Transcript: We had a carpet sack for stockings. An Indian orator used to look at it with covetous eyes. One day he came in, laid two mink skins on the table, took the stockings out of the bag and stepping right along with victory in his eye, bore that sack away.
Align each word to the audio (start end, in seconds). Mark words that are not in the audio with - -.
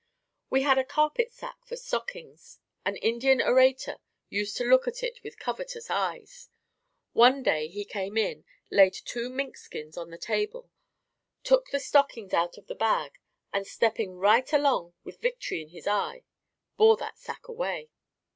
We 0.49 0.63
had 0.63 0.79
a 0.79 0.83
carpet 0.83 1.31
sack 1.31 1.63
for 1.63 1.75
stockings. 1.75 2.57
An 2.83 2.95
Indian 2.95 3.39
orator 3.39 3.97
used 4.29 4.57
to 4.57 4.63
look 4.63 4.87
at 4.87 5.03
it 5.03 5.19
with 5.23 5.37
covetous 5.37 5.91
eyes. 5.91 6.49
One 7.13 7.43
day 7.43 7.67
he 7.67 7.85
came 7.85 8.17
in, 8.17 8.43
laid 8.71 8.95
two 8.95 9.29
mink 9.29 9.57
skins 9.57 9.97
on 9.97 10.09
the 10.09 10.17
table, 10.17 10.71
took 11.43 11.67
the 11.69 11.79
stockings 11.79 12.33
out 12.33 12.57
of 12.57 12.65
the 12.65 12.73
bag 12.73 13.19
and 13.53 13.67
stepping 13.67 14.15
right 14.15 14.51
along 14.51 14.95
with 15.03 15.21
victory 15.21 15.61
in 15.61 15.69
his 15.69 15.85
eye, 15.85 16.23
bore 16.77 16.97
that 16.97 17.19
sack 17.19 17.47
away. 17.47 17.91